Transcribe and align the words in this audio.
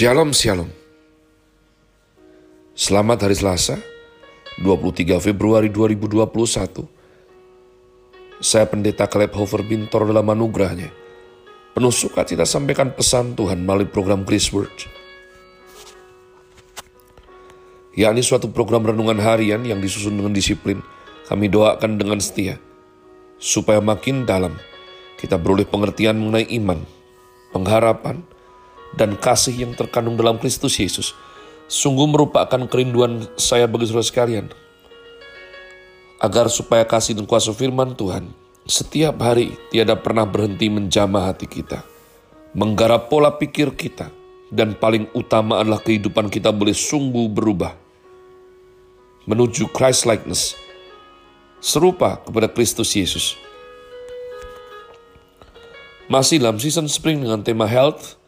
Shalom, 0.00 0.32
shalom. 0.32 0.72
Selamat 2.72 3.28
hari 3.28 3.36
Selasa, 3.36 3.76
23 4.64 5.20
Februari 5.20 5.68
2021. 5.68 6.88
Saya 8.40 8.64
Pendeta 8.64 9.04
Caleb 9.04 9.36
Hofer 9.36 9.60
Bintor 9.60 10.08
dalam 10.08 10.24
anugerahnya. 10.24 10.88
Penuh 11.76 11.92
sukacita 11.92 12.48
sampaikan 12.48 12.96
pesan 12.96 13.36
Tuhan 13.36 13.60
melalui 13.60 13.92
program 13.92 14.24
Grace 14.24 14.48
Word. 14.56 14.72
yakni 17.92 18.24
suatu 18.24 18.48
program 18.48 18.88
renungan 18.88 19.20
harian 19.20 19.60
yang 19.68 19.84
disusun 19.84 20.16
dengan 20.16 20.32
disiplin, 20.32 20.80
kami 21.28 21.52
doakan 21.52 22.00
dengan 22.00 22.16
setia, 22.24 22.56
supaya 23.36 23.84
makin 23.84 24.24
dalam 24.24 24.56
kita 25.20 25.36
beroleh 25.36 25.68
pengertian 25.68 26.16
mengenai 26.16 26.48
iman, 26.56 26.88
pengharapan, 27.52 28.24
dan 28.94 29.18
kasih 29.18 29.54
yang 29.66 29.72
terkandung 29.74 30.18
dalam 30.18 30.38
Kristus 30.38 30.78
Yesus. 30.78 31.14
Sungguh 31.70 32.10
merupakan 32.10 32.66
kerinduan 32.66 33.30
saya 33.38 33.70
bagi 33.70 33.86
saudara 33.86 34.02
sekalian, 34.02 34.46
agar 36.18 36.50
supaya 36.50 36.82
kasih 36.82 37.14
dan 37.14 37.30
kuasa 37.30 37.54
firman 37.54 37.94
Tuhan 37.94 38.26
setiap 38.66 39.18
hari 39.22 39.54
tiada 39.70 39.94
pernah 39.94 40.26
berhenti 40.26 40.66
menjamah 40.66 41.30
hati 41.30 41.46
kita, 41.46 41.86
menggarap 42.58 43.06
pola 43.06 43.34
pikir 43.34 43.74
kita, 43.78 44.10
dan 44.50 44.74
paling 44.74 45.06
utama 45.14 45.62
adalah 45.62 45.78
kehidupan 45.78 46.26
kita 46.26 46.50
boleh 46.50 46.74
sungguh 46.74 47.30
berubah 47.30 47.72
menuju 49.30 49.70
Christ 49.70 50.10
likeness, 50.10 50.58
serupa 51.62 52.18
kepada 52.24 52.50
Kristus 52.50 52.90
Yesus. 52.98 53.38
Masih 56.10 56.42
dalam 56.42 56.58
season 56.58 56.90
spring 56.90 57.22
dengan 57.22 57.46
tema 57.46 57.70
health, 57.70 58.18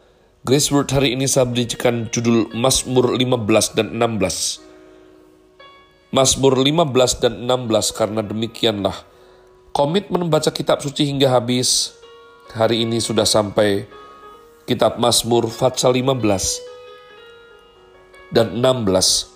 Grace 0.43 0.75
Word 0.75 0.91
hari 0.91 1.15
ini 1.15 1.23
saya 1.23 1.47
berikan 1.47 2.11
judul 2.11 2.51
Mazmur 2.51 3.15
15 3.15 3.79
dan 3.79 3.95
16. 3.95 4.59
Mazmur 6.11 6.59
15 6.59 7.23
dan 7.23 7.47
16 7.47 7.95
karena 7.95 8.19
demikianlah 8.19 9.07
komitmen 9.71 10.27
membaca 10.27 10.51
kitab 10.51 10.83
suci 10.83 11.07
hingga 11.07 11.31
habis. 11.31 11.95
Hari 12.59 12.83
ini 12.83 12.99
sudah 12.99 13.23
sampai 13.23 13.87
kitab 14.67 14.99
Mazmur 14.99 15.47
Fatsal 15.47 15.95
15 15.95 16.19
dan 18.35 18.59
16. 18.59 19.31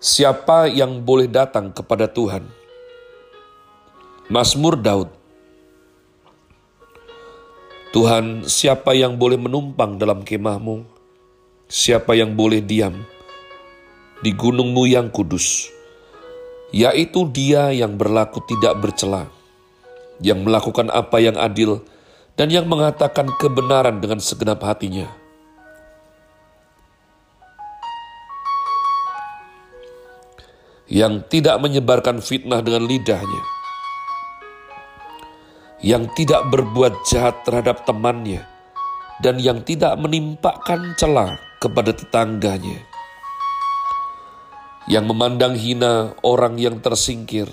Siapa 0.00 0.64
yang 0.72 1.04
boleh 1.04 1.28
datang 1.28 1.76
kepada 1.76 2.08
Tuhan? 2.08 2.48
Mazmur 4.32 4.80
Daud 4.80 5.12
Tuhan, 7.92 8.48
siapa 8.48 8.96
yang 8.96 9.20
boleh 9.20 9.36
menumpang 9.36 10.00
dalam 10.00 10.24
kemahmu? 10.24 10.80
Siapa 11.68 12.16
yang 12.16 12.32
boleh 12.32 12.64
diam 12.64 12.96
di 14.24 14.32
gunungmu 14.32 14.88
yang 14.88 15.12
kudus? 15.12 15.68
Yaitu 16.72 17.28
dia 17.28 17.68
yang 17.68 18.00
berlaku 18.00 18.40
tidak 18.48 18.80
bercela, 18.80 19.28
yang 20.24 20.40
melakukan 20.40 20.88
apa 20.88 21.20
yang 21.20 21.36
adil, 21.36 21.84
dan 22.32 22.48
yang 22.48 22.64
mengatakan 22.64 23.28
kebenaran 23.36 24.00
dengan 24.00 24.24
segenap 24.24 24.64
hatinya. 24.64 25.12
Yang 30.88 31.28
tidak 31.28 31.60
menyebarkan 31.60 32.24
fitnah 32.24 32.64
dengan 32.64 32.88
lidahnya, 32.88 33.42
yang 35.82 36.06
tidak 36.14 36.46
berbuat 36.46 37.02
jahat 37.10 37.42
terhadap 37.42 37.82
temannya, 37.82 38.46
dan 39.18 39.42
yang 39.42 39.66
tidak 39.66 39.98
menimpakan 39.98 40.94
celah 40.94 41.34
kepada 41.58 41.90
tetangganya, 41.90 42.86
yang 44.86 45.10
memandang 45.10 45.58
hina 45.58 46.14
orang 46.22 46.54
yang 46.54 46.78
tersingkir, 46.78 47.50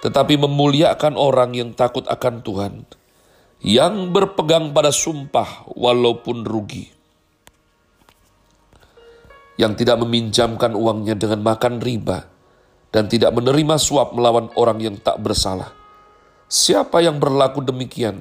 tetapi 0.00 0.40
memuliakan 0.40 1.20
orang 1.20 1.52
yang 1.52 1.76
takut 1.76 2.08
akan 2.08 2.40
Tuhan, 2.40 2.88
yang 3.60 4.08
berpegang 4.08 4.72
pada 4.72 4.88
sumpah 4.88 5.68
walaupun 5.76 6.40
rugi, 6.40 6.88
yang 9.60 9.76
tidak 9.76 10.00
meminjamkan 10.00 10.72
uangnya 10.72 11.20
dengan 11.20 11.44
makan 11.44 11.84
riba, 11.84 12.32
dan 12.88 13.12
tidak 13.12 13.36
menerima 13.36 13.76
suap 13.76 14.16
melawan 14.16 14.48
orang 14.56 14.80
yang 14.80 14.96
tak 14.96 15.20
bersalah 15.20 15.83
Siapa 16.44 17.00
yang 17.00 17.16
berlaku 17.16 17.64
demikian 17.64 18.20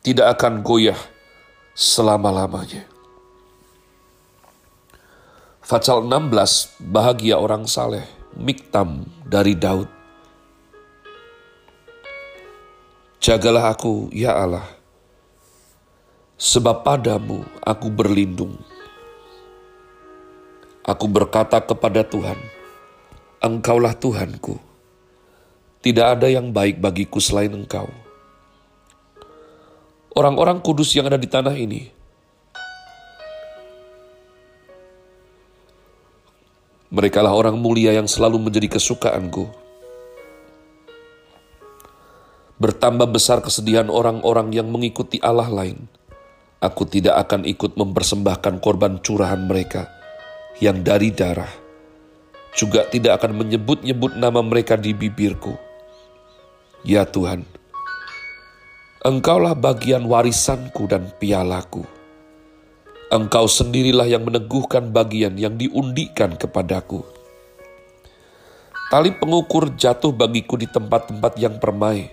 tidak 0.00 0.40
akan 0.40 0.64
goyah 0.64 0.96
selama-lamanya. 1.76 2.88
Fatsal 5.60 6.04
16, 6.04 6.80
bahagia 6.92 7.36
orang 7.36 7.68
saleh, 7.68 8.04
Miktam 8.36 9.04
dari 9.28 9.52
Daud. 9.56 9.88
Jagalah 13.20 13.72
aku, 13.72 14.12
ya 14.12 14.36
Allah, 14.36 14.68
sebab 16.36 16.84
padamu 16.84 17.44
aku 17.64 17.88
berlindung. 17.88 18.56
Aku 20.84 21.08
berkata 21.08 21.60
kepada 21.64 22.04
Tuhan, 22.04 22.36
Engkaulah 23.40 23.96
Tuhanku 23.96 24.73
tidak 25.84 26.16
ada 26.16 26.32
yang 26.32 26.48
baik 26.48 26.80
bagiku 26.80 27.20
selain 27.20 27.52
engkau. 27.52 27.92
Orang-orang 30.16 30.64
kudus 30.64 30.96
yang 30.96 31.12
ada 31.12 31.20
di 31.20 31.28
tanah 31.28 31.52
ini, 31.52 31.92
merekalah 36.88 37.36
orang 37.36 37.60
mulia 37.60 37.92
yang 37.92 38.08
selalu 38.08 38.48
menjadi 38.48 38.80
kesukaanku. 38.80 39.44
Bertambah 42.56 43.12
besar 43.12 43.44
kesedihan 43.44 43.92
orang-orang 43.92 44.56
yang 44.56 44.72
mengikuti 44.72 45.20
Allah 45.20 45.52
lain. 45.52 45.84
Aku 46.64 46.88
tidak 46.88 47.28
akan 47.28 47.44
ikut 47.44 47.76
mempersembahkan 47.76 48.56
korban 48.64 49.04
curahan 49.04 49.44
mereka 49.44 49.92
yang 50.64 50.80
dari 50.80 51.12
darah. 51.12 51.52
Juga 52.56 52.88
tidak 52.88 53.20
akan 53.20 53.44
menyebut-nyebut 53.44 54.16
nama 54.16 54.40
mereka 54.40 54.80
di 54.80 54.96
bibirku 54.96 55.63
Ya 56.84 57.08
Tuhan, 57.08 57.48
Engkaulah 59.04 59.56
bagian 59.56 60.04
warisanku 60.04 60.84
dan 60.84 61.08
pialaku. 61.16 61.84
Engkau 63.08 63.48
sendirilah 63.48 64.04
yang 64.04 64.24
meneguhkan 64.24 64.92
bagian 64.92 65.36
yang 65.36 65.56
diundikan 65.60 66.36
kepadaku. 66.36 67.04
Tali 68.92 69.12
pengukur 69.16 69.72
jatuh 69.76 70.12
bagiku 70.12 70.60
di 70.60 70.64
tempat-tempat 70.68 71.36
yang 71.40 71.56
permai. 71.56 72.08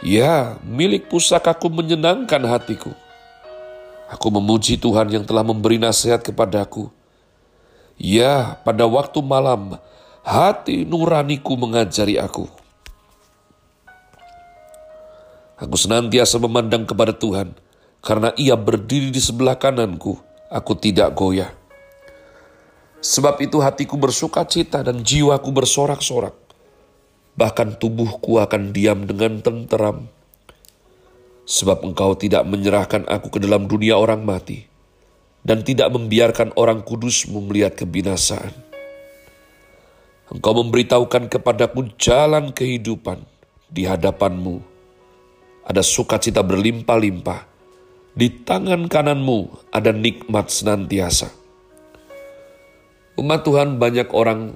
Ya, 0.00 0.56
milik 0.64 1.12
pusakaku 1.12 1.68
menyenangkan 1.68 2.44
hatiku. 2.48 2.96
Aku 4.08 4.28
memuji 4.28 4.76
Tuhan 4.76 5.08
yang 5.12 5.24
telah 5.24 5.44
memberi 5.44 5.80
nasihat 5.80 6.20
kepadaku. 6.20 6.88
Ya, 7.96 8.56
pada 8.68 8.88
waktu 8.88 9.20
malam, 9.20 9.76
hati 10.24 10.84
nuraniku 10.84 11.56
mengajari 11.60 12.16
aku. 12.16 12.61
Aku 15.62 15.78
senantiasa 15.78 16.42
memandang 16.42 16.82
kepada 16.82 17.14
Tuhan, 17.14 17.54
karena 18.02 18.34
ia 18.34 18.58
berdiri 18.58 19.14
di 19.14 19.22
sebelah 19.22 19.54
kananku, 19.54 20.18
aku 20.50 20.74
tidak 20.74 21.14
goyah. 21.14 21.54
Sebab 22.98 23.38
itu 23.38 23.62
hatiku 23.62 23.94
bersuka 23.94 24.42
cita 24.42 24.82
dan 24.82 25.06
jiwaku 25.06 25.54
bersorak-sorak. 25.54 26.34
Bahkan 27.38 27.78
tubuhku 27.78 28.42
akan 28.42 28.74
diam 28.74 29.06
dengan 29.06 29.38
tenteram. 29.38 30.10
Sebab 31.46 31.86
engkau 31.86 32.18
tidak 32.18 32.42
menyerahkan 32.42 33.06
aku 33.06 33.30
ke 33.30 33.38
dalam 33.38 33.70
dunia 33.70 33.94
orang 33.94 34.26
mati, 34.26 34.66
dan 35.46 35.62
tidak 35.62 35.94
membiarkan 35.94 36.50
orang 36.58 36.82
kudusmu 36.82 37.38
melihat 37.38 37.78
kebinasaan. 37.78 38.50
Engkau 40.26 40.58
memberitahukan 40.58 41.30
kepadaku 41.30 41.86
jalan 42.02 42.50
kehidupan 42.50 43.22
di 43.70 43.86
hadapanmu 43.86 44.71
ada 45.66 45.82
sukacita 45.82 46.42
berlimpah-limpah. 46.42 47.48
Di 48.12 48.28
tangan 48.44 48.92
kananmu 48.92 49.72
ada 49.72 49.88
nikmat 49.88 50.52
senantiasa. 50.52 51.32
Umat 53.16 53.40
Tuhan 53.44 53.80
banyak 53.80 54.12
orang 54.12 54.52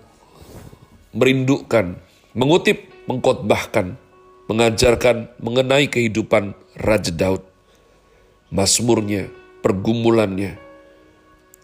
merindukan, 1.17 1.97
mengutip, 2.37 2.93
mengkotbahkan, 3.09 3.97
mengajarkan 4.53 5.33
mengenai 5.41 5.89
kehidupan 5.89 6.53
Raja 6.77 7.13
Daud. 7.13 7.43
Mazmurnya, 8.53 9.33
pergumulannya. 9.65 10.61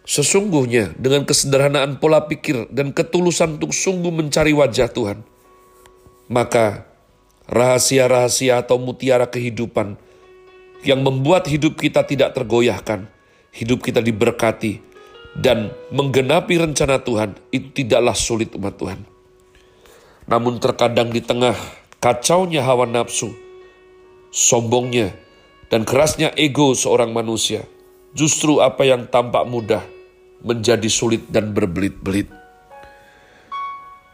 Sesungguhnya 0.02 0.96
dengan 0.98 1.22
kesederhanaan 1.22 2.02
pola 2.02 2.26
pikir 2.26 2.66
dan 2.74 2.90
ketulusan 2.90 3.60
untuk 3.60 3.70
sungguh 3.70 4.10
mencari 4.10 4.50
wajah 4.50 4.90
Tuhan, 4.90 5.22
maka 6.26 6.91
rahasia-rahasia 7.50 8.62
atau 8.62 8.78
mutiara 8.78 9.26
kehidupan 9.26 9.98
yang 10.82 11.02
membuat 11.02 11.46
hidup 11.46 11.78
kita 11.78 12.02
tidak 12.02 12.34
tergoyahkan, 12.34 13.06
hidup 13.54 13.82
kita 13.82 14.02
diberkati, 14.02 14.82
dan 15.38 15.72
menggenapi 15.94 16.60
rencana 16.60 17.00
Tuhan 17.00 17.38
itu 17.54 17.72
tidaklah 17.82 18.12
sulit 18.12 18.52
umat 18.58 18.76
Tuhan. 18.76 19.00
Namun 20.28 20.60
terkadang 20.62 21.10
di 21.10 21.22
tengah 21.22 21.56
kacaunya 22.02 22.62
hawa 22.62 22.86
nafsu, 22.86 23.32
sombongnya, 24.30 25.14
dan 25.72 25.88
kerasnya 25.88 26.34
ego 26.36 26.74
seorang 26.76 27.14
manusia, 27.14 27.64
justru 28.12 28.60
apa 28.60 28.84
yang 28.84 29.08
tampak 29.08 29.46
mudah 29.48 29.82
menjadi 30.42 30.90
sulit 30.90 31.30
dan 31.30 31.54
berbelit-belit. 31.54 32.28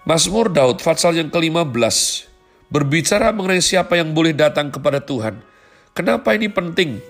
Mazmur 0.09 0.49
Daud, 0.49 0.81
Fatsal 0.81 1.21
yang 1.21 1.29
ke-15, 1.29 2.29
berbicara 2.69 3.33
mengenai 3.33 3.65
siapa 3.65 3.97
yang 3.97 4.13
boleh 4.13 4.37
datang 4.37 4.69
kepada 4.69 5.01
Tuhan. 5.01 5.41
Kenapa 5.97 6.37
ini 6.37 6.49
penting? 6.53 7.01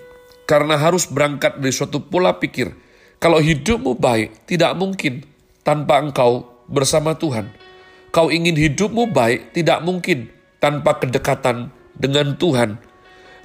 Karena 0.49 0.79
harus 0.79 1.05
berangkat 1.05 1.61
dari 1.61 1.69
suatu 1.69 2.01
pola 2.01 2.39
pikir. 2.41 2.73
Kalau 3.19 3.37
hidupmu 3.37 3.99
baik, 3.99 4.47
tidak 4.49 4.73
mungkin 4.79 5.27
tanpa 5.61 5.99
engkau 6.01 6.47
bersama 6.71 7.13
Tuhan. 7.13 7.51
Kau 8.09 8.33
ingin 8.33 8.57
hidupmu 8.57 9.13
baik, 9.13 9.53
tidak 9.53 9.85
mungkin 9.85 10.31
tanpa 10.57 10.97
kedekatan 10.97 11.69
dengan 11.93 12.33
Tuhan. 12.39 12.81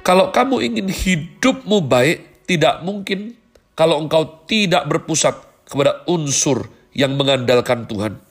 Kalau 0.00 0.32
kamu 0.32 0.64
ingin 0.64 0.88
hidupmu 0.88 1.84
baik, 1.84 2.48
tidak 2.48 2.80
mungkin 2.86 3.36
kalau 3.76 4.00
engkau 4.00 4.46
tidak 4.48 4.88
berpusat 4.88 5.36
kepada 5.68 6.06
unsur 6.08 6.70
yang 6.94 7.18
mengandalkan 7.18 7.84
Tuhan 7.90 8.22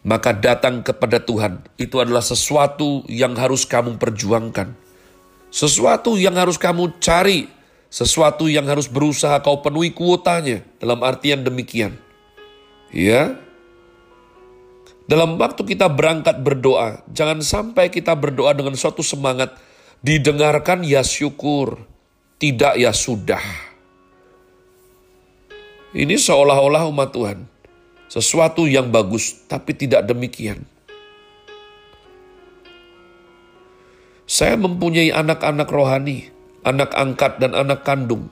maka 0.00 0.32
datang 0.32 0.80
kepada 0.80 1.20
Tuhan 1.20 1.60
itu 1.76 2.00
adalah 2.00 2.24
sesuatu 2.24 3.04
yang 3.04 3.36
harus 3.36 3.68
kamu 3.68 4.00
perjuangkan. 4.00 4.72
Sesuatu 5.50 6.16
yang 6.16 6.38
harus 6.38 6.56
kamu 6.56 7.02
cari, 7.02 7.50
sesuatu 7.90 8.46
yang 8.46 8.64
harus 8.70 8.86
berusaha 8.86 9.42
kau 9.42 9.60
penuhi 9.60 9.92
kuotanya 9.92 10.62
dalam 10.80 11.02
artian 11.04 11.44
demikian. 11.44 11.98
Ya. 12.94 13.36
Dalam 15.10 15.42
waktu 15.42 15.66
kita 15.66 15.90
berangkat 15.90 16.38
berdoa, 16.38 17.02
jangan 17.10 17.42
sampai 17.42 17.90
kita 17.90 18.14
berdoa 18.14 18.54
dengan 18.54 18.78
suatu 18.78 19.02
semangat 19.02 19.58
didengarkan 20.06 20.86
ya 20.86 21.02
syukur, 21.02 21.82
tidak 22.38 22.78
ya 22.78 22.94
sudah. 22.94 23.42
Ini 25.90 26.14
seolah-olah 26.14 26.86
umat 26.86 27.10
Tuhan 27.10 27.50
sesuatu 28.10 28.66
yang 28.66 28.90
bagus, 28.90 29.46
tapi 29.46 29.70
tidak 29.78 30.02
demikian. 30.02 30.66
Saya 34.26 34.58
mempunyai 34.58 35.14
anak-anak 35.14 35.70
rohani, 35.70 36.26
anak 36.66 36.90
angkat 36.98 37.38
dan 37.38 37.54
anak 37.54 37.86
kandung. 37.86 38.26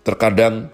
Terkadang 0.00 0.72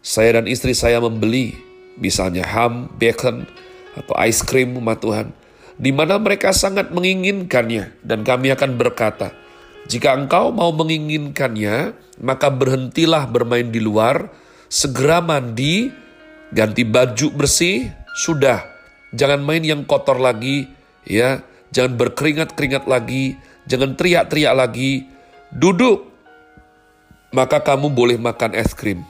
saya 0.00 0.40
dan 0.40 0.48
istri 0.48 0.72
saya 0.72 0.96
membeli 0.96 1.52
misalnya 2.00 2.48
ham, 2.48 2.88
bacon, 2.96 3.44
atau 3.92 4.16
ice 4.24 4.40
cream 4.44 4.72
umat 4.80 5.04
Tuhan, 5.04 5.36
di 5.76 5.92
mana 5.92 6.16
mereka 6.16 6.56
sangat 6.56 6.88
menginginkannya 6.88 8.00
dan 8.00 8.24
kami 8.24 8.48
akan 8.52 8.80
berkata, 8.80 9.36
jika 9.88 10.16
engkau 10.16 10.52
mau 10.54 10.72
menginginkannya, 10.72 11.92
maka 12.22 12.48
berhentilah 12.48 13.28
bermain 13.28 13.68
di 13.68 13.80
luar, 13.82 14.32
segera 14.72 15.20
mandi, 15.20 16.01
ganti 16.52 16.84
baju 16.84 17.32
bersih, 17.32 17.90
sudah. 18.14 18.62
Jangan 19.16 19.40
main 19.40 19.64
yang 19.64 19.82
kotor 19.88 20.20
lagi, 20.20 20.68
ya. 21.08 21.42
Jangan 21.72 21.96
berkeringat-keringat 21.96 22.84
lagi, 22.84 23.40
jangan 23.64 23.96
teriak-teriak 23.96 24.52
lagi. 24.52 25.08
Duduk, 25.48 26.12
maka 27.32 27.64
kamu 27.64 27.88
boleh 27.88 28.20
makan 28.20 28.52
es 28.52 28.76
krim. 28.76 29.00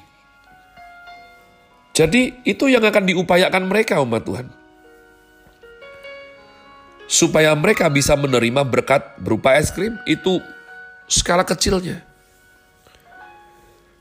Jadi 1.93 2.41
itu 2.47 2.71
yang 2.71 2.87
akan 2.87 3.05
diupayakan 3.05 3.67
mereka 3.67 4.01
umat 4.01 4.23
Tuhan. 4.25 4.47
Supaya 7.11 7.53
mereka 7.53 7.91
bisa 7.93 8.17
menerima 8.17 8.65
berkat 8.65 9.19
berupa 9.21 9.59
es 9.59 9.69
krim, 9.75 9.99
itu 10.07 10.39
skala 11.11 11.45
kecilnya. 11.45 12.01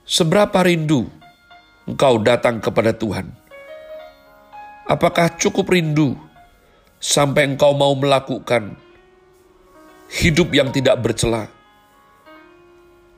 Seberapa 0.06 0.62
rindu 0.64 1.21
engkau 1.90 2.22
datang 2.22 2.62
kepada 2.62 2.94
Tuhan? 2.94 3.30
Apakah 4.90 5.34
cukup 5.40 5.72
rindu 5.72 6.18
sampai 7.00 7.48
engkau 7.48 7.72
mau 7.72 7.96
melakukan 7.96 8.76
hidup 10.12 10.52
yang 10.52 10.70
tidak 10.70 11.00
bercela? 11.00 11.48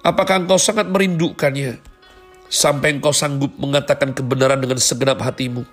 Apakah 0.03 0.43
engkau 0.43 0.59
sangat 0.59 0.91
merindukannya 0.91 1.79
sampai 2.51 2.99
engkau 2.99 3.15
sanggup 3.15 3.55
mengatakan 3.55 4.11
kebenaran 4.11 4.59
dengan 4.59 4.77
segenap 4.77 5.23
hatimu? 5.23 5.63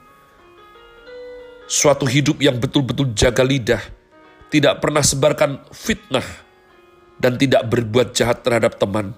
Suatu 1.71 2.07
hidup 2.07 2.43
yang 2.43 2.59
betul-betul 2.59 3.15
jaga 3.15 3.47
lidah, 3.47 3.83
tidak 4.51 4.83
pernah 4.83 5.03
sebarkan 5.07 5.63
fitnah, 5.71 6.27
dan 7.21 7.39
tidak 7.39 7.69
berbuat 7.71 8.11
jahat 8.17 8.43
terhadap 8.43 8.75
teman. 8.75 9.15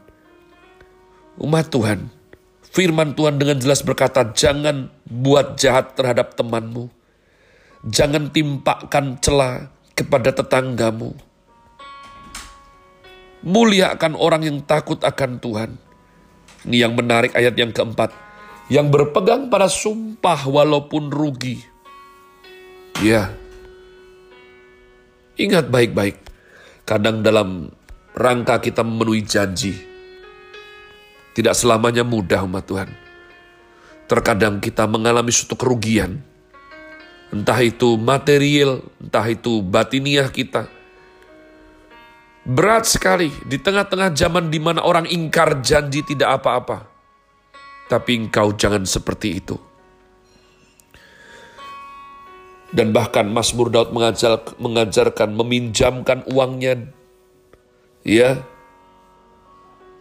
Umat 1.40 1.72
Tuhan, 1.72 2.12
Firman 2.72 3.12
Tuhan 3.12 3.36
dengan 3.36 3.60
jelas 3.60 3.84
berkata, 3.84 4.32
jangan 4.32 4.88
buat 5.04 5.60
jahat 5.60 5.92
terhadap 5.92 6.32
temanmu. 6.32 6.88
Jangan 7.84 8.32
timpakan 8.32 9.20
celah 9.20 9.68
kepada 9.92 10.32
tetanggamu. 10.32 11.12
Muliakan 13.44 14.16
orang 14.16 14.48
yang 14.48 14.58
takut 14.64 14.96
akan 15.04 15.36
Tuhan. 15.36 15.76
Ini 16.64 16.88
yang 16.88 16.96
menarik 16.96 17.36
ayat 17.36 17.52
yang 17.60 17.76
keempat. 17.76 18.08
Yang 18.72 18.88
berpegang 18.88 19.52
pada 19.52 19.68
sumpah 19.68 20.40
walaupun 20.48 21.12
rugi. 21.12 21.60
Ya. 23.04 23.36
Ingat 25.36 25.68
baik-baik. 25.68 26.16
Kadang 26.88 27.20
dalam 27.20 27.68
rangka 28.16 28.64
kita 28.64 28.80
memenuhi 28.80 29.20
janji 29.28 29.91
tidak 31.32 31.56
selamanya 31.56 32.04
mudah 32.04 32.44
umat 32.44 32.64
Tuhan. 32.68 32.90
Terkadang 34.04 34.60
kita 34.60 34.84
mengalami 34.84 35.32
suatu 35.32 35.56
kerugian. 35.56 36.20
Entah 37.32 37.56
itu 37.64 37.96
material, 37.96 38.84
entah 39.00 39.24
itu 39.24 39.64
batiniah 39.64 40.28
kita. 40.28 40.68
Berat 42.44 42.84
sekali 42.84 43.32
di 43.48 43.56
tengah-tengah 43.56 44.12
zaman 44.12 44.52
di 44.52 44.60
mana 44.60 44.84
orang 44.84 45.08
ingkar 45.08 45.64
janji 45.64 46.04
tidak 46.04 46.42
apa-apa. 46.42 46.84
Tapi 47.88 48.28
engkau 48.28 48.52
jangan 48.52 48.84
seperti 48.84 49.28
itu. 49.40 49.56
Dan 52.72 52.92
bahkan 52.92 53.28
Mazmur 53.28 53.68
Daud 53.68 53.92
mengajar, 53.92 54.40
mengajarkan 54.56 55.36
meminjamkan 55.36 56.24
uangnya 56.24 56.88
ya 58.00 58.42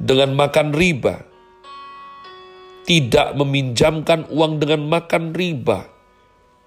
dengan 0.01 0.33
makan 0.33 0.73
riba, 0.73 1.21
tidak 2.89 3.37
meminjamkan 3.37 4.25
uang 4.33 4.57
dengan 4.57 4.81
makan 4.89 5.29
riba, 5.37 5.85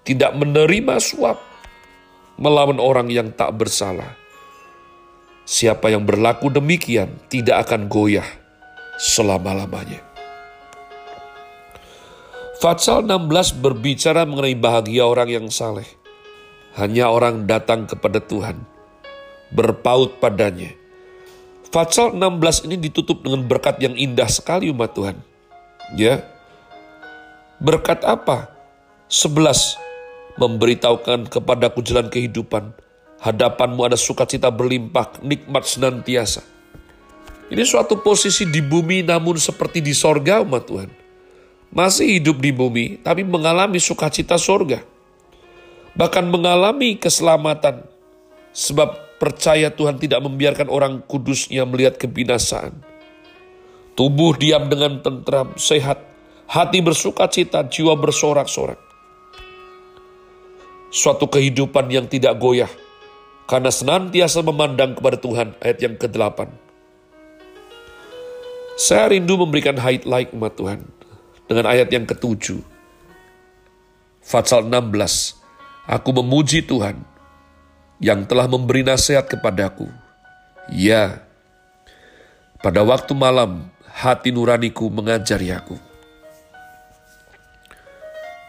tidak 0.07 0.31
menerima 0.39 0.95
suap 1.03 1.35
melawan 2.39 2.79
orang 2.79 3.11
yang 3.11 3.35
tak 3.35 3.51
bersalah. 3.59 4.15
Siapa 5.45 5.91
yang 5.91 6.07
berlaku 6.07 6.49
demikian 6.49 7.21
tidak 7.27 7.69
akan 7.69 7.91
goyah 7.91 8.25
selama-lamanya. 8.97 10.01
Fatsal 12.55 13.03
16 13.03 13.61
berbicara 13.61 14.23
mengenai 14.23 14.55
bahagia 14.55 15.03
orang 15.05 15.29
yang 15.29 15.47
saleh. 15.51 15.85
Hanya 16.79 17.11
orang 17.11 17.47
datang 17.47 17.87
kepada 17.87 18.19
Tuhan, 18.19 18.63
berpaut 19.53 20.19
padanya, 20.19 20.73
Fatsal 21.75 22.15
16 22.15 22.71
ini 22.71 22.79
ditutup 22.79 23.19
dengan 23.19 23.43
berkat 23.43 23.83
yang 23.83 23.99
indah 23.99 24.31
sekali 24.31 24.71
umat 24.71 24.95
Tuhan. 24.95 25.19
Ya. 25.99 26.23
Berkat 27.59 27.99
apa? 28.07 28.47
11. 29.11 29.75
Memberitahukan 30.39 31.27
kepadaku 31.27 31.83
jalan 31.83 32.07
kehidupan. 32.07 32.71
Hadapanmu 33.19 33.91
ada 33.91 33.99
sukacita 33.99 34.47
berlimpah, 34.55 35.19
nikmat 35.19 35.67
senantiasa. 35.67 36.47
Ini 37.51 37.67
suatu 37.67 37.99
posisi 37.99 38.47
di 38.47 38.63
bumi 38.63 39.03
namun 39.03 39.35
seperti 39.35 39.83
di 39.83 39.91
sorga 39.91 40.39
umat 40.47 40.71
Tuhan. 40.71 40.87
Masih 41.75 42.23
hidup 42.23 42.39
di 42.39 42.55
bumi 42.55 43.03
tapi 43.03 43.27
mengalami 43.27 43.83
sukacita 43.83 44.39
sorga. 44.39 44.79
Bahkan 45.91 46.23
mengalami 46.23 46.95
keselamatan. 46.95 47.83
Sebab 48.55 49.14
percaya 49.25 49.73
Tuhan 49.73 49.97
tidak 49.97 50.21
membiarkan 50.21 50.69
orang 50.69 51.01
kudusnya 51.09 51.65
melihat 51.65 51.97
kebinasaan. 51.97 52.77
Tubuh 53.97 54.37
diam 54.37 54.69
dengan 54.69 55.01
tentram, 55.01 55.57
sehat, 55.57 56.05
hati 56.45 56.85
bersuka 56.85 57.25
cita, 57.25 57.65
jiwa 57.65 57.97
bersorak-sorak. 57.97 58.77
Suatu 60.93 61.25
kehidupan 61.25 61.89
yang 61.89 62.05
tidak 62.05 62.37
goyah, 62.37 62.69
karena 63.49 63.73
senantiasa 63.73 64.45
memandang 64.45 64.93
kepada 64.93 65.17
Tuhan, 65.17 65.57
ayat 65.57 65.77
yang 65.81 65.95
ke-8. 65.97 66.45
Saya 68.77 69.09
rindu 69.09 69.39
memberikan 69.39 69.79
highlight 69.79 70.35
umat 70.35 70.53
Tuhan 70.59 70.85
dengan 71.49 71.65
ayat 71.71 71.89
yang 71.89 72.03
ketujuh. 72.03 72.59
Fatsal 74.19 74.67
16. 74.67 75.39
Aku 75.87 76.09
memuji 76.11 76.65
Tuhan 76.65 77.14
yang 77.99 78.27
telah 78.27 78.47
memberi 78.49 78.83
nasihat 78.83 79.27
kepadaku. 79.27 79.87
Ya, 80.71 81.21
pada 82.59 82.81
waktu 82.81 83.13
malam 83.13 83.69
hati 83.85 84.33
nuraniku 84.33 84.89
mengajari 84.89 85.53
aku. 85.53 85.77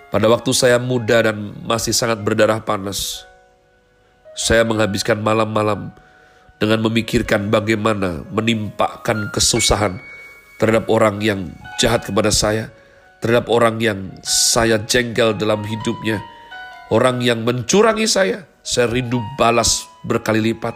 Pada 0.08 0.26
waktu 0.32 0.50
saya 0.56 0.80
muda 0.80 1.28
dan 1.28 1.52
masih 1.66 1.92
sangat 1.92 2.24
berdarah 2.24 2.62
panas, 2.62 3.28
saya 4.32 4.64
menghabiskan 4.64 5.20
malam-malam 5.20 5.92
dengan 6.56 6.80
memikirkan 6.88 7.52
bagaimana 7.52 8.24
menimpakan 8.32 9.28
kesusahan 9.28 10.00
terhadap 10.56 10.88
orang 10.88 11.20
yang 11.20 11.40
jahat 11.76 12.00
kepada 12.08 12.32
saya, 12.32 12.72
terhadap 13.20 13.52
orang 13.52 13.76
yang 13.76 13.98
saya 14.24 14.80
jengkel 14.80 15.36
dalam 15.36 15.60
hidupnya, 15.60 16.24
orang 16.88 17.20
yang 17.20 17.44
mencurangi 17.44 18.08
saya, 18.08 18.48
saya 18.66 18.90
rindu 18.90 19.22
balas 19.38 19.86
berkali 20.02 20.50
lipat. 20.50 20.74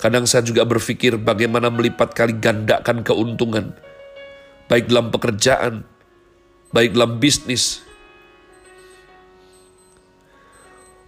Kadang 0.00 0.24
saya 0.24 0.40
juga 0.40 0.64
berpikir 0.64 1.20
bagaimana 1.20 1.68
melipat 1.68 2.16
kali 2.16 2.40
gandakan 2.40 3.04
keuntungan, 3.04 3.76
baik 4.64 4.88
dalam 4.88 5.12
pekerjaan, 5.12 5.84
baik 6.72 6.96
dalam 6.96 7.20
bisnis. 7.20 7.84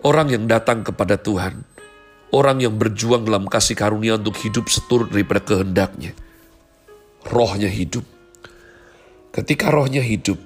Orang 0.04 0.28
yang 0.28 0.44
datang 0.44 0.84
kepada 0.84 1.16
Tuhan, 1.16 1.64
orang 2.36 2.60
yang 2.60 2.76
berjuang 2.76 3.24
dalam 3.24 3.48
kasih 3.48 3.74
karunia 3.74 4.20
untuk 4.20 4.36
hidup 4.44 4.68
seturut 4.68 5.08
daripada 5.08 5.40
kehendaknya. 5.40 6.12
Rohnya 7.26 7.72
hidup. 7.72 8.04
Ketika 9.32 9.72
rohnya 9.72 10.04
hidup, 10.04 10.38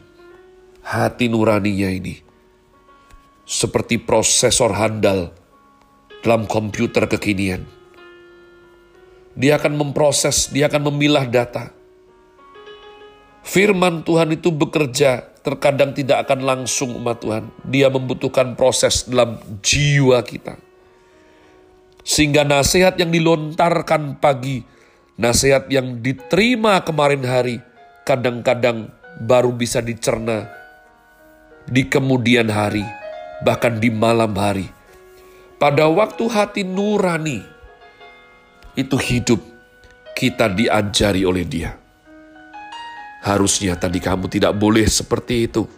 hati 0.86 1.28
nuraninya 1.28 1.92
ini 1.92 2.29
seperti 3.50 3.98
prosesor 3.98 4.78
handal 4.78 5.34
dalam 6.22 6.46
komputer 6.46 7.10
kekinian 7.10 7.80
dia 9.40 9.56
akan 9.58 9.78
memproses, 9.78 10.50
dia 10.50 10.66
akan 10.66 10.90
memilah 10.90 11.26
data. 11.26 11.70
Firman 13.40 14.04
Tuhan 14.04 14.36
itu 14.36 14.52
bekerja, 14.52 15.24
terkadang 15.40 15.96
tidak 15.96 16.28
akan 16.28 16.44
langsung 16.44 16.98
umat 16.98 17.22
Tuhan. 17.22 17.48
Dia 17.64 17.88
membutuhkan 17.88 18.58
proses 18.58 19.06
dalam 19.08 19.40
jiwa 19.64 20.20
kita. 20.20 20.60
Sehingga 22.04 22.44
nasihat 22.44 23.00
yang 23.00 23.08
dilontarkan 23.08 24.20
pagi, 24.20 24.60
nasihat 25.16 25.72
yang 25.72 26.04
diterima 26.04 26.82
kemarin 26.84 27.24
hari, 27.24 27.56
kadang-kadang 28.04 28.92
baru 29.24 29.56
bisa 29.56 29.80
dicerna 29.80 30.52
di 31.64 31.86
kemudian 31.86 32.50
hari, 32.52 32.84
bahkan 33.44 33.80
di 33.80 33.88
malam 33.92 34.32
hari. 34.36 34.68
Pada 35.60 35.88
waktu 35.92 36.24
hati 36.24 36.62
nurani, 36.64 37.44
itu 38.76 38.96
hidup 38.96 39.40
kita 40.16 40.48
diajari 40.48 41.24
oleh 41.28 41.44
dia. 41.44 41.76
Harusnya 43.20 43.76
tadi 43.76 44.00
kamu 44.00 44.32
tidak 44.32 44.56
boleh 44.56 44.88
seperti 44.88 45.44
itu. 45.44 45.68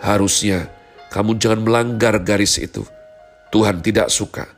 Harusnya 0.00 0.72
kamu 1.12 1.36
jangan 1.36 1.60
melanggar 1.60 2.16
garis 2.24 2.56
itu. 2.56 2.84
Tuhan 3.52 3.84
tidak 3.84 4.08
suka. 4.08 4.48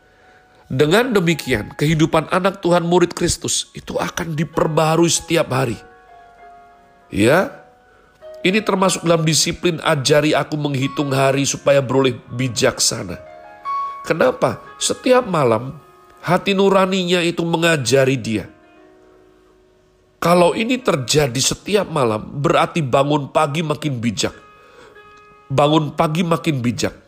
Dengan 0.66 1.14
demikian, 1.14 1.74
kehidupan 1.74 2.30
anak 2.30 2.58
Tuhan 2.58 2.86
murid 2.86 3.14
Kristus 3.14 3.70
itu 3.74 3.98
akan 3.98 4.34
diperbarui 4.34 5.10
setiap 5.10 5.50
hari. 5.50 5.78
Ya, 7.10 7.65
ini 8.46 8.62
termasuk 8.62 9.02
dalam 9.02 9.26
disiplin 9.26 9.82
ajari 9.82 10.30
aku 10.30 10.54
menghitung 10.54 11.10
hari 11.10 11.42
supaya 11.42 11.82
beroleh 11.82 12.14
bijaksana. 12.30 13.18
Kenapa? 14.06 14.62
Setiap 14.78 15.26
malam 15.26 15.74
Hati 16.26 16.58
nuraninya 16.58 17.22
itu 17.22 17.46
mengajari 17.46 18.18
dia. 18.18 18.50
Kalau 20.18 20.58
ini 20.58 20.74
terjadi 20.74 21.38
setiap 21.38 21.86
malam, 21.86 22.18
berarti 22.18 22.82
bangun 22.82 23.30
pagi 23.30 23.62
makin 23.62 24.02
bijak. 24.02 24.34
Bangun 25.46 25.94
pagi 25.94 26.26
makin 26.26 26.58
bijak. 26.58 26.98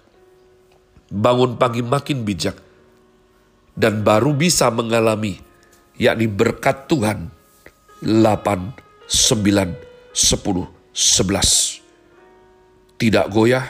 Bangun 1.11 1.59
pagi 1.59 1.83
makin 1.83 2.23
bijak. 2.23 2.63
Dan 3.75 4.07
baru 4.07 4.39
bisa 4.39 4.71
mengalami, 4.71 5.43
yakni 5.99 6.31
berkat 6.31 6.87
Tuhan. 6.87 7.27
8, 8.07 8.71
9, 9.11 9.75
10, 10.15 10.78
11. 10.99 12.99
Tidak 12.99 13.31
goyah, 13.31 13.63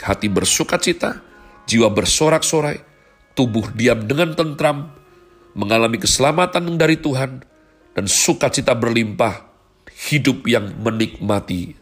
hati 0.00 0.32
bersuka 0.32 0.80
cita, 0.80 1.20
jiwa 1.68 1.92
bersorak-sorai, 1.92 2.80
tubuh 3.36 3.68
diam 3.76 4.08
dengan 4.08 4.32
tentram, 4.32 4.88
mengalami 5.52 6.00
keselamatan 6.00 6.80
dari 6.80 6.96
Tuhan, 6.96 7.44
dan 7.92 8.04
sukacita 8.08 8.72
berlimpah, 8.72 9.44
hidup 10.08 10.48
yang 10.48 10.72
menikmati 10.80 11.76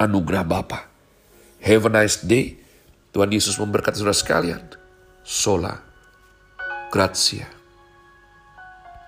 anugerah 0.00 0.48
Bapa. 0.48 0.88
Have 1.60 1.84
a 1.84 1.92
nice 1.92 2.24
day. 2.24 2.56
Tuhan 3.12 3.28
Yesus 3.28 3.60
memberkati 3.60 4.00
saudara 4.00 4.16
sekalian. 4.16 4.64
Sola. 5.20 5.76
Grazie. 6.88 7.59